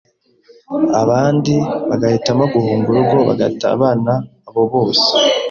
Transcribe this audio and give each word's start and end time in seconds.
abandi 1.01 1.55
bagahitamo 1.89 2.43
guhunga 2.53 2.87
urugo 2.91 3.17
bagata 3.29 3.65
abana 3.75 4.11
Abo 4.47 4.63
bose 4.71 5.07